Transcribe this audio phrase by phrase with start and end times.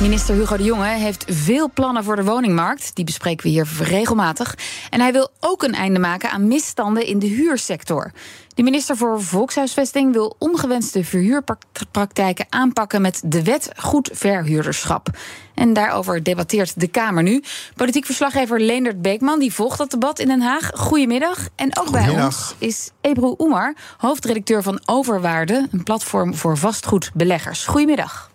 [0.00, 2.94] Minister Hugo de Jonge heeft veel plannen voor de woningmarkt.
[2.94, 4.54] Die bespreken we hier regelmatig.
[4.90, 8.12] En hij wil ook een einde maken aan misstanden in de huursector.
[8.54, 15.08] De minister voor Volkshuisvesting wil ongewenste verhuurpraktijken aanpakken met de wet goed verhuurderschap.
[15.54, 17.42] En daarover debatteert de Kamer nu.
[17.76, 20.70] Politiek verslaggever Leendert Beekman die volgt dat debat in Den Haag.
[20.74, 21.48] Goedemiddag.
[21.56, 27.66] En ook bij ons is Ebru Oemar, hoofdredacteur van Overwaarde, een platform voor vastgoedbeleggers.
[27.66, 28.29] Goedemiddag.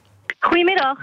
[0.45, 0.97] Goedemiddag.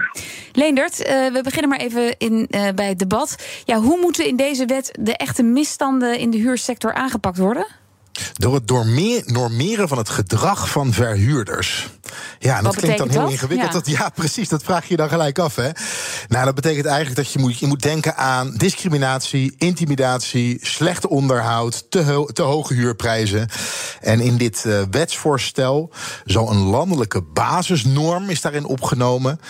[0.52, 3.46] Leendert, uh, we beginnen maar even in, uh, bij het debat.
[3.64, 7.66] Ja, hoe moeten in deze wet de echte misstanden in de huursector aangepakt worden?
[8.32, 11.88] Door het normeren van het gedrag van verhuurders.
[12.38, 13.30] Ja, en dat klinkt dan heel dat?
[13.30, 13.72] ingewikkeld.
[13.72, 13.78] Ja.
[13.78, 14.48] Dat, ja, precies.
[14.48, 15.56] Dat vraag je je dan gelijk af.
[15.56, 15.70] Hè?
[16.28, 21.90] Nou, dat betekent eigenlijk dat je moet, je moet denken aan discriminatie, intimidatie, slecht onderhoud,
[21.90, 23.48] te, ho te hoge huurprijzen.
[24.00, 25.90] En in dit uh, wetsvoorstel
[26.24, 29.40] zal een landelijke basisnorm is daarin opgenomen.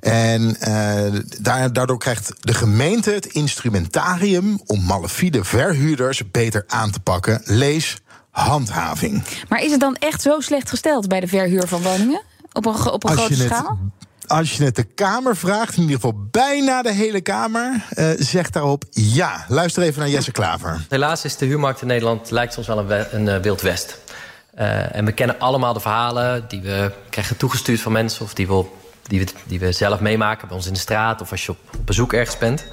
[0.00, 7.40] En uh, daardoor krijgt de gemeente het instrumentarium om malafide verhuurders beter aan te pakken.
[7.44, 7.96] Lees
[8.30, 9.22] handhaving.
[9.48, 12.22] Maar is het dan echt zo slecht gesteld bij de verhuur van woningen?
[12.52, 13.78] Op een, op een grote het, schaal?
[14.26, 18.52] Als je het de Kamer vraagt, in ieder geval bijna de hele Kamer, uh, zegt
[18.52, 19.44] daarop ja.
[19.48, 20.86] Luister even naar Jesse Klaver.
[20.88, 23.98] Helaas is de huurmarkt in Nederland lijkt soms wel een, een uh, wild west.
[24.58, 28.46] Uh, en we kennen allemaal de verhalen die we krijgen toegestuurd van mensen of die
[28.46, 28.64] we,
[29.02, 31.58] die we, die we zelf meemaken bij ons in de straat of als je op
[31.84, 32.64] bezoek ergens bent.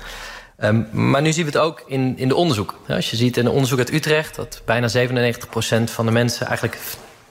[0.63, 2.75] Um, maar nu zien we het ook in, in de onderzoek.
[2.87, 6.79] Als je ziet in een onderzoek uit Utrecht dat bijna 97% van de mensen eigenlijk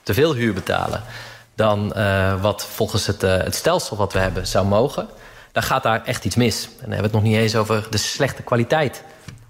[0.03, 1.03] te veel huur betalen
[1.55, 5.09] dan uh, wat volgens het, uh, het stelsel wat we hebben zou mogen,
[5.53, 6.65] dan gaat daar echt iets mis.
[6.65, 9.03] En dan hebben we het nog niet eens over de slechte kwaliteit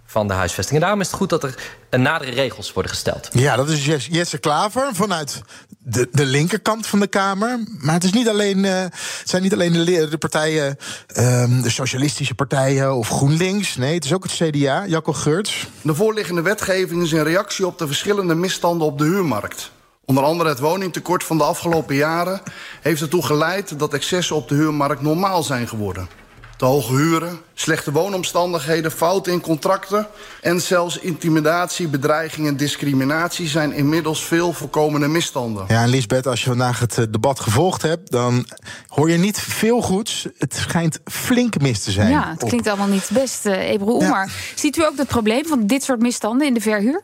[0.05, 0.75] van de huisvesting.
[0.77, 1.43] En daarom is het goed dat
[1.91, 3.29] er nadere regels worden gesteld.
[3.33, 5.43] Ja, dat is Jesse Klaver vanuit
[5.89, 7.61] de, de linkerkant van de Kamer.
[7.79, 10.77] Maar het, is niet alleen, uh, het zijn niet alleen de, partijen,
[11.17, 13.77] um, de socialistische partijen of GroenLinks.
[13.77, 15.69] Nee, het is ook het CDA, Jacco Geurts.
[15.83, 19.71] De voorliggende wetgeving is een reactie op de verschillende misstanden op de huurmarkt.
[20.05, 22.41] Onder andere het woningtekort van de afgelopen jaren
[22.81, 26.09] heeft ertoe geleid dat excessen op de huurmarkt normaal zijn geworden.
[26.57, 30.07] Te hoge huren, slechte woonomstandigheden, fouten in contracten
[30.43, 35.65] en zelfs intimidatie, bedreiging en discriminatie zijn inmiddels veel voorkomende misstanden.
[35.69, 38.47] Ja, en Lisbeth, als je vandaag het debat gevolgd hebt, dan
[38.89, 40.27] hoor je niet veel goeds.
[40.39, 42.11] Het schijnt flink mis te zijn.
[42.11, 42.49] Ja, het op...
[42.49, 44.27] klinkt allemaal niet best, uh, Ebru Oemar.
[44.27, 44.33] Ja.
[44.55, 47.03] Ziet u ook het probleem van dit soort misstanden in de verhuur?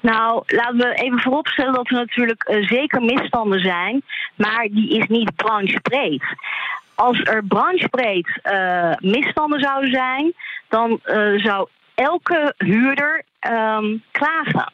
[0.00, 4.02] Nou, laten we even vooropstellen dat er natuurlijk uh, zeker misstanden zijn,
[4.34, 6.22] maar die is niet branchebreed.
[6.96, 10.32] Als er branchebreed uh, misstanden zouden zijn,
[10.68, 14.72] dan uh, zou elke huurder um, klagen.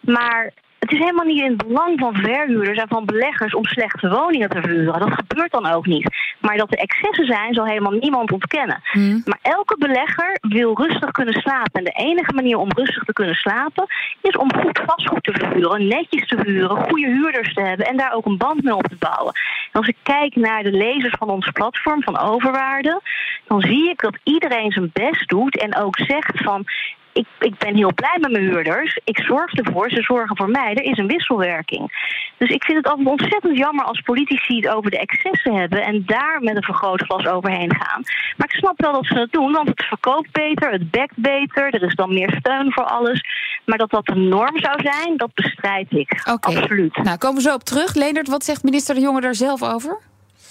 [0.00, 4.08] Maar het is helemaal niet in het belang van verhuurders en van beleggers om slechte
[4.08, 5.00] woningen te verhuren.
[5.00, 6.10] Dat gebeurt dan ook niet.
[6.40, 8.82] Maar dat er excessen zijn, zal helemaal niemand ontkennen.
[8.92, 9.22] Mm.
[9.24, 11.72] Maar elke belegger wil rustig kunnen slapen.
[11.72, 13.86] En de enige manier om rustig te kunnen slapen
[14.22, 18.12] is om goed vastgoed te verhuren, netjes te verhuren, goede huurders te hebben en daar
[18.12, 19.32] ook een band mee op te bouwen.
[19.72, 23.00] Als ik kijk naar de lezers van ons platform van overwaarde,
[23.46, 26.66] dan zie ik dat iedereen zijn best doet en ook zegt van
[27.12, 28.98] ik, ik ben heel blij met mijn huurders.
[29.04, 30.74] Ik zorg ervoor, ze zorgen voor mij.
[30.74, 32.08] Er is een wisselwerking.
[32.38, 36.02] Dus ik vind het altijd ontzettend jammer als politici het over de excessen hebben en
[36.06, 38.02] daar met een vergrootglas overheen gaan.
[38.36, 41.74] Maar ik snap wel dat ze dat doen, want het verkoopt beter, het bekt beter,
[41.74, 43.22] er is dan meer steun voor alles.
[43.70, 46.22] Maar dat dat de norm zou zijn, dat bestrijd ik.
[46.24, 46.56] Okay.
[46.56, 46.96] Absoluut.
[47.02, 47.94] Nou, komen we zo op terug.
[47.94, 49.98] Leendert, wat zegt minister De Jonge daar zelf over?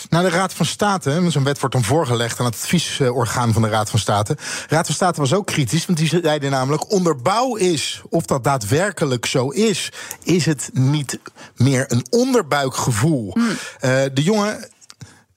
[0.10, 3.70] Nou, de Raad van State, zo'n wet wordt dan voorgelegd aan het adviesorgaan van de
[3.70, 4.36] Raad van State.
[4.36, 8.44] De Raad van State was ook kritisch, want die zeiden namelijk: onderbouw is of dat
[8.44, 9.92] daadwerkelijk zo is.
[10.24, 11.20] Is het niet
[11.56, 13.32] meer een onderbuikgevoel?
[13.34, 13.48] Hmm.
[13.48, 13.56] Uh,
[14.14, 14.70] de jongen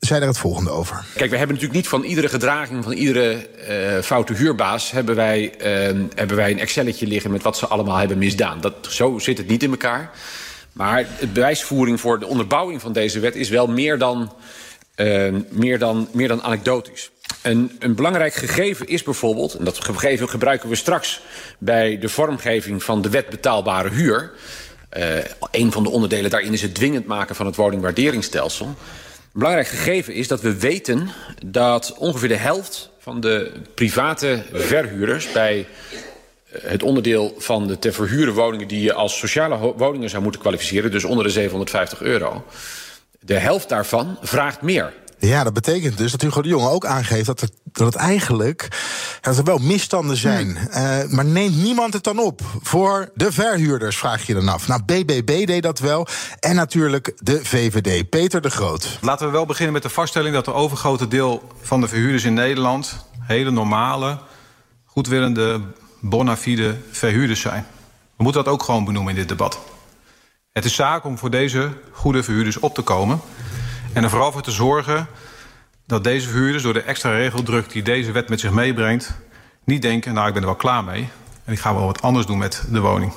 [0.06, 1.04] zei daar het volgende over.
[1.14, 4.90] Kijk, we hebben natuurlijk niet van iedere gedraging van iedere uh, foute huurbaas...
[4.90, 8.60] Hebben wij, uh, hebben wij een Excelletje liggen met wat ze allemaal hebben misdaan.
[8.60, 10.10] Dat, zo zit het niet in elkaar.
[10.72, 14.32] Maar de bewijsvoering voor de onderbouwing van deze wet is wel meer dan,
[14.96, 17.10] uh, meer dan, meer dan anekdotisch.
[17.42, 21.20] Een, belangrijk gegeven is bijvoorbeeld, en dat gegeven gebruiken we straks
[21.58, 24.32] bij de vormgeving van de wet betaalbare huur.
[25.50, 28.76] Een van de onderdelen daarin is het dwingend maken van het woningwaarderingsstelsel.
[29.32, 31.08] Belangrijk gegeven is dat we weten
[31.46, 35.66] dat ongeveer de helft van de private verhuurders bij
[36.48, 40.90] het onderdeel van de te verhuren woningen die je als sociale woningen zou moeten kwalificeren,
[40.90, 42.44] dus onder de 750 euro,
[43.20, 44.92] de helft daarvan vraagt meer.
[45.28, 48.68] Ja, dat betekent dus dat Hugo de Jonge ook aangeeft dat, het, dat het eigenlijk
[49.20, 50.48] dat er wel misstanden zijn.
[50.48, 52.40] Uh, maar neemt niemand het dan op?
[52.62, 54.68] Voor de verhuurders vraag je dan af.
[54.68, 56.06] Nou, BBB deed dat wel.
[56.40, 58.10] En natuurlijk de VVD.
[58.10, 58.98] Peter de Groot.
[59.00, 62.34] Laten we wel beginnen met de vaststelling dat de overgrote deel van de verhuurders in
[62.34, 64.18] Nederland hele normale,
[64.84, 65.60] goedwillende,
[66.00, 67.66] bona fide verhuurders zijn.
[68.16, 69.58] We moeten dat ook gewoon benoemen in dit debat.
[70.52, 73.20] Het is zaak om voor deze goede verhuurders op te komen.
[73.92, 75.06] En er vooral voor te zorgen
[75.86, 79.14] dat deze verhuurders door de extra regeldruk die deze wet met zich meebrengt,
[79.64, 81.08] niet denken, nou ik ben er wel klaar mee
[81.44, 83.12] en ik ga wel wat anders doen met de woning.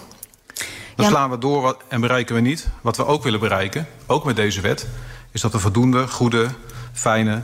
[0.95, 1.11] Dan ja.
[1.11, 2.67] slaan we door en bereiken we niet.
[2.81, 4.87] Wat we ook willen bereiken, ook met deze wet,
[5.31, 6.47] is dat er voldoende goede,
[6.93, 7.43] fijne,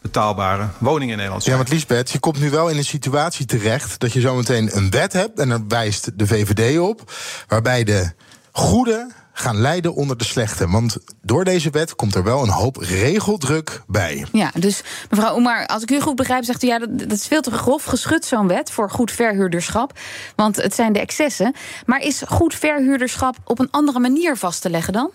[0.00, 1.56] betaalbare woningen in Nederland zijn.
[1.56, 4.90] Ja, want Liesbeth, je komt nu wel in een situatie terecht dat je zometeen een
[4.90, 7.12] wet hebt en daar wijst de VVD op,
[7.46, 8.12] waarbij de
[8.52, 10.68] goede gaan lijden onder de slechte.
[10.68, 14.26] Want door deze wet komt er wel een hoop regeldruk bij.
[14.32, 17.26] Ja, dus mevrouw Oemar, als ik u goed begrijp, zegt u ja, dat, dat is
[17.26, 19.92] veel te grof geschud, zo'n wet voor goed verhuurderschap.
[20.36, 21.54] Want het zijn de excessen.
[21.86, 25.10] Maar is goed verhuurderschap op een andere manier vast te leggen dan?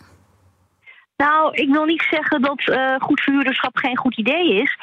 [1.18, 4.78] Nou, ik wil niet zeggen dat uh, goed verhuurderschap geen goed idee is.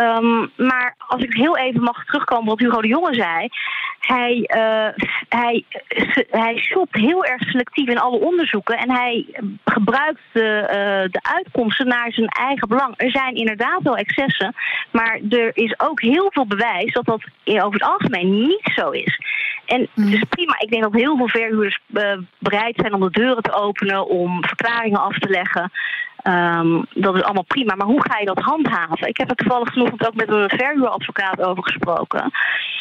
[0.00, 3.48] Um, maar als ik heel even mag terugkomen wat Hugo de Jonge zei.
[4.00, 5.64] Hij, uh, hij,
[6.30, 8.78] hij shopt heel erg selectief in alle onderzoeken.
[8.78, 9.26] En hij
[9.64, 12.94] gebruikt de, uh, de uitkomsten naar zijn eigen belang.
[12.96, 14.54] Er zijn inderdaad wel excessen.
[14.90, 19.20] Maar er is ook heel veel bewijs dat dat over het algemeen niet zo is.
[19.66, 20.54] En het is prima.
[20.58, 21.78] Ik denk dat heel veel verhuurders
[22.38, 25.70] bereid zijn om de deuren te openen, om verklaringen af te leggen.
[26.28, 29.08] Um, dat is allemaal prima, maar hoe ga je dat handhaven?
[29.08, 32.30] Ik heb er toevallig vanochtend ook met een verhuuradvocaat over gesproken.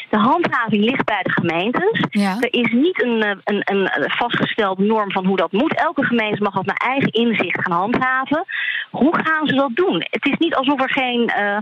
[0.09, 2.05] De handhaving ligt bij de gemeentes.
[2.09, 2.37] Ja.
[2.39, 5.75] Er is niet een, een, een vastgestelde norm van hoe dat moet.
[5.75, 8.45] Elke gemeente mag dat naar eigen inzicht gaan handhaven.
[8.89, 10.05] Hoe gaan ze dat doen?
[10.09, 11.31] Het is niet alsof er geen.
[11.39, 11.57] Uh,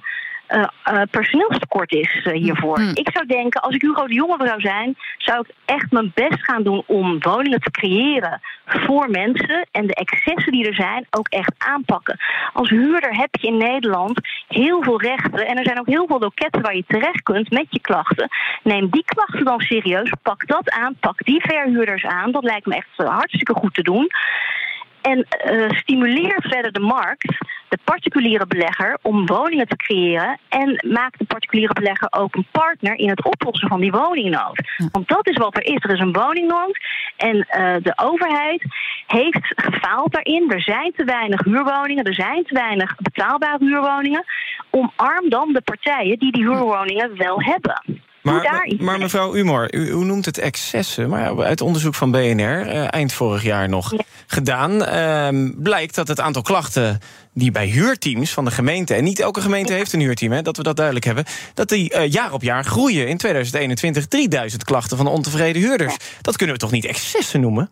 [0.49, 2.79] uh, uh, personeelstekort is uh, hiervoor.
[2.79, 2.91] Mm.
[2.93, 6.43] Ik zou denken, als ik Hugo de Jonge zou zijn, zou ik echt mijn best
[6.43, 11.27] gaan doen om woningen te creëren voor mensen en de excessen die er zijn ook
[11.27, 12.19] echt aanpakken.
[12.53, 16.19] Als huurder heb je in Nederland heel veel rechten en er zijn ook heel veel
[16.19, 18.29] loketten waar je terecht kunt met je klachten.
[18.63, 22.31] Neem die klachten dan serieus, pak dat aan, pak die verhuurders aan.
[22.31, 24.09] Dat lijkt me echt hartstikke goed te doen.
[25.03, 27.27] En uh, stimuleer verder de markt,
[27.69, 30.39] de particuliere belegger, om woningen te creëren.
[30.49, 34.61] En maak de particuliere belegger ook een partner in het oplossen van die woningnood.
[34.91, 35.83] Want dat is wat er is.
[35.83, 36.77] Er is een woningnood.
[37.17, 38.63] En uh, de overheid
[39.07, 40.51] heeft gefaald daarin.
[40.51, 44.23] Er zijn te weinig huurwoningen, er zijn te weinig betaalbare huurwoningen.
[44.69, 48.02] Omarm dan de partijen die die huurwoningen wel hebben.
[48.23, 51.09] Maar, maar mevrouw Umor, u, u, noemt het excessen.
[51.09, 53.93] Maar uit onderzoek van BNR, uh, eind vorig jaar nog
[54.27, 54.71] gedaan...
[54.71, 56.99] Uh, blijkt dat het aantal klachten
[57.33, 58.93] die bij huurteams van de gemeente...
[58.93, 61.25] en niet elke gemeente heeft een huurteam, hè, dat we dat duidelijk hebben...
[61.53, 63.07] dat die uh, jaar op jaar groeien.
[63.07, 65.97] In 2021 3000 klachten van ontevreden huurders.
[66.21, 67.69] Dat kunnen we toch niet excessen noemen?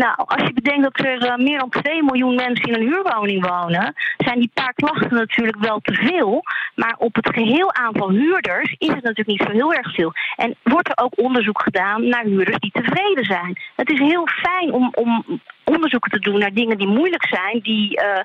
[0.00, 3.48] Nou, als je bedenkt dat er uh, meer dan 2 miljoen mensen in een huurwoning
[3.48, 6.42] wonen, zijn die paar klachten natuurlijk wel te veel.
[6.74, 10.12] Maar op het geheel aantal huurders is het natuurlijk niet zo heel erg veel.
[10.36, 13.58] En wordt er ook onderzoek gedaan naar huurders die tevreden zijn.
[13.76, 18.00] Het is heel fijn om, om onderzoeken te doen naar dingen die moeilijk zijn, die,
[18.00, 18.20] uh,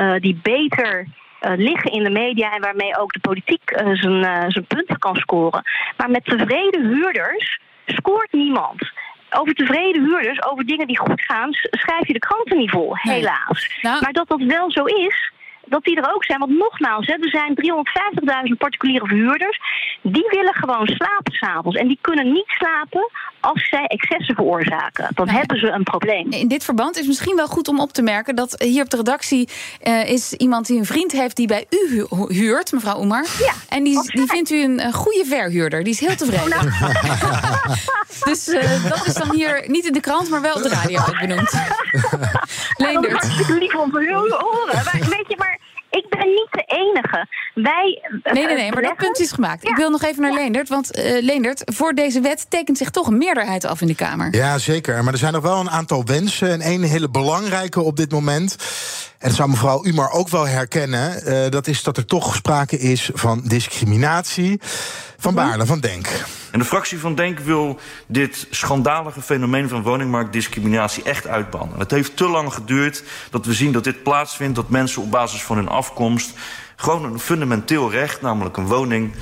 [0.00, 1.06] uh, die beter.
[1.56, 5.62] liggen in de media en waarmee ook de politiek zijn, zijn punten kan scoren.
[5.96, 8.92] Maar met tevreden huurders scoort niemand
[9.34, 13.78] over tevreden huurders, over dingen die goed gaan, schrijf je de kranten niet vol, helaas.
[13.82, 14.00] Nou.
[14.00, 15.32] Maar dat dat wel zo is,
[15.66, 16.38] dat die er ook zijn.
[16.38, 17.54] Want nogmaals, hè, er zijn
[18.48, 19.60] 350.000 particuliere verhuurders.
[20.02, 21.78] Die willen gewoon slapen s'avonds.
[21.78, 25.08] En die kunnen niet slapen als zij excessen veroorzaken.
[25.14, 26.30] Dan hebben ze een probleem.
[26.30, 28.34] In dit verband is misschien wel goed om op te merken...
[28.34, 29.48] dat hier op de redactie
[29.82, 31.36] uh, is iemand die een vriend heeft...
[31.36, 33.26] die bij u huurt, mevrouw Oemar.
[33.38, 35.84] Ja, en die, die vindt u een, goede verhuurder.
[35.84, 36.58] Die is heel tevreden.
[36.58, 37.76] Oh, nou.
[38.30, 40.98] dus uh, dat is dan hier niet in de krant, maar wel op de radio
[40.98, 41.52] ook benoemd.
[42.76, 43.12] Leendert.
[43.12, 44.84] Nou, hartstikke lief om te horen.
[44.84, 44.98] maar
[45.96, 47.26] ik ben niet de enige.
[47.54, 48.02] Wij.
[48.32, 49.68] Nee, nee, nee, maar dat punt is gemaakt.
[49.68, 50.36] Ik wil nog even naar ja.
[50.36, 50.68] Leendert.
[50.68, 54.34] Want uh, Leendert, voor deze wet tekent zich toch een meerderheid af in de Kamer.
[54.34, 55.04] Ja, zeker.
[55.04, 56.50] Maar er zijn nog wel een aantal wensen.
[56.50, 58.56] En één hele belangrijke op dit moment.
[59.18, 61.22] En dat zou mevrouw Umar ook wel herkennen.
[61.26, 64.60] Uh, dat is dat er toch sprake is van discriminatie.
[65.16, 66.08] Van Baarle van Denk.
[66.54, 71.78] En de fractie van Denk wil dit schandalige fenomeen van woningmarktdiscriminatie echt uitbannen.
[71.78, 75.42] Het heeft te lang geduurd dat we zien dat dit plaatsvindt, dat mensen op basis
[75.42, 76.32] van hun afkomst
[76.76, 79.14] gewoon een fundamenteel recht, namelijk een woning,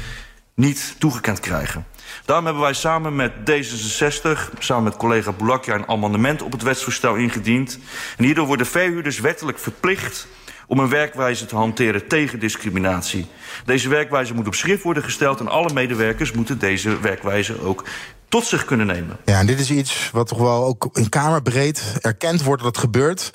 [0.54, 1.86] niet toegekend krijgen.
[2.24, 5.74] Daarom hebben wij samen met D66, samen met collega Boulakja...
[5.74, 7.78] een amendement op het wetsvoorstel ingediend.
[8.16, 10.26] En hierdoor worden verhuurders wettelijk verplicht
[10.66, 13.26] om een werkwijze te hanteren tegen discriminatie.
[13.64, 15.40] Deze werkwijze moet op schrift worden gesteld...
[15.40, 17.84] en alle medewerkers moeten deze werkwijze ook
[18.28, 19.16] tot zich kunnen nemen.
[19.24, 22.84] Ja, en dit is iets wat toch wel ook in Kamerbreed erkend wordt dat het
[22.84, 23.30] gebeurt.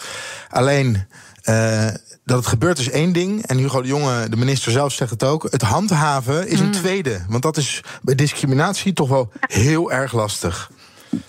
[0.49, 1.07] Alleen...
[1.43, 1.87] Uh,
[2.27, 3.45] dat het gebeurt is één ding.
[3.45, 5.47] En Hugo de Jonge, de minister zelf, zegt het ook.
[5.51, 7.25] Het handhaven is een tweede.
[7.27, 10.71] Want dat is bij discriminatie toch wel heel erg lastig.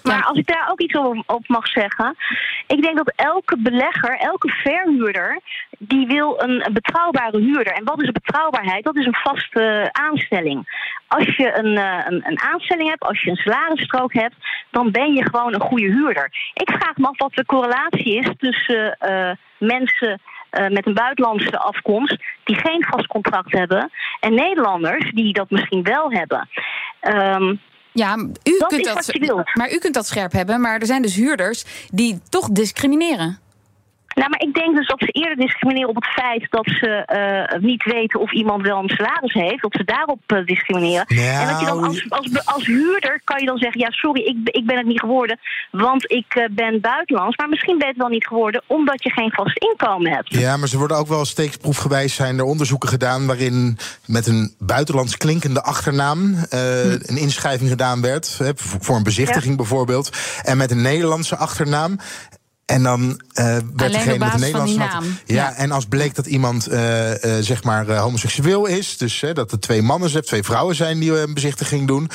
[0.03, 2.17] Maar als ik daar ook iets op mag zeggen.
[2.67, 5.41] Ik denk dat elke belegger, elke verhuurder.
[5.79, 7.73] die wil een betrouwbare huurder.
[7.73, 8.85] En wat is een betrouwbaarheid?
[8.85, 10.87] Dat is een vaste aanstelling.
[11.09, 11.77] Als je een,
[12.13, 14.35] een, een aanstelling hebt, als je een salarisstrook hebt.
[14.71, 16.31] dan ben je gewoon een goede huurder.
[16.55, 20.21] Ik vraag me af wat de correlatie is tussen uh, mensen.
[20.51, 25.83] Uh, met een buitenlandse afkomst die geen vast contract hebben en Nederlanders die dat misschien
[25.83, 26.49] wel hebben.
[27.01, 27.61] Um,
[27.92, 31.14] ja, u dat kunt dat, maar u kunt dat scherp hebben, maar er zijn dus
[31.14, 33.38] huurders die toch discrimineren.
[34.19, 36.91] Nou, maar ik denk dus dat ze eerder discrimineren op het feit dat ze
[37.53, 41.05] uh, niet weten of iemand wel een salaris heeft, dat ze daarop uh, discrimineren.
[41.09, 44.21] Nou, en dat je dan als, als, als huurder kan je dan zeggen: ja, sorry,
[44.21, 45.39] ik, ik ben het niet geworden,
[45.71, 47.37] want ik uh, ben buitenlands.
[47.37, 50.35] Maar misschien ben je het wel niet geworden omdat je geen vast inkomen hebt.
[50.35, 55.17] Ja, maar ze worden ook wel steeksproefgewijs zijn er onderzoeken gedaan waarin met een buitenlands
[55.17, 56.57] klinkende achternaam hm.
[57.03, 59.57] een inschrijving gedaan werd, voor een bezichtiging ja.
[59.57, 61.99] bijvoorbeeld, en met een Nederlandse achternaam.
[62.69, 63.45] En dan uh,
[63.75, 65.05] werd degene met de Nederlandse naam.
[65.05, 69.53] Ja, ja, en als bleek dat iemand uh, uh, zeg maar homoseksueel is, dus dat
[69.53, 72.11] er twee mannen zijn, twee vrouwen zijn die een bezichtiging doen,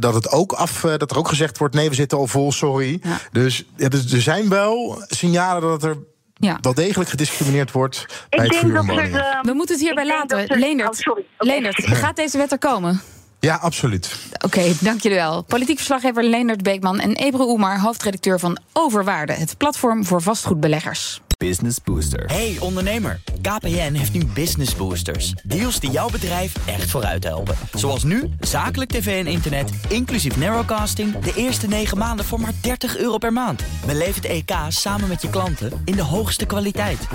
[0.00, 2.98] dat het ook af, dat er ook gezegd wordt: nee, we zitten al vol, sorry.
[3.02, 3.18] Ja.
[3.32, 5.96] Dus, ja, dus er zijn wel signalen dat er
[6.34, 6.58] ja.
[6.60, 9.24] wel degelijk gediscrimineerd wordt ik bij het denk dat vuurwoningen.
[9.24, 10.48] er, We moeten het hierbij laten.
[10.48, 11.24] Er, Leendert, oh, sorry.
[11.38, 11.54] Okay.
[11.54, 13.00] Leendert, gaat deze wet er komen?
[13.40, 14.16] Ja, absoluut.
[14.32, 15.42] Oké, okay, dank jullie wel.
[15.42, 21.20] Politiek verslaggever Leendert Beekman en Ebru Oemar, hoofdredacteur van Overwaarde, het platform voor vastgoedbeleggers.
[21.36, 22.24] Business Booster.
[22.26, 25.32] Hey ondernemer, KPN heeft nu Business Boosters.
[25.44, 27.54] Deals die jouw bedrijf echt vooruit helpen.
[27.72, 31.18] Zoals nu, zakelijk tv en internet, inclusief narrowcasting...
[31.18, 33.62] de eerste 9 maanden voor maar 30 euro per maand.
[33.86, 37.06] Beleef het EK samen met je klanten in de hoogste kwaliteit.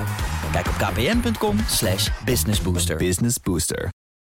[0.51, 1.57] Kijk op kpn.com
[2.25, 2.97] businessbooster.
[2.97, 3.89] Business Booster.